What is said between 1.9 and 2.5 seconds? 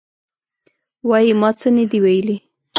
ویلي.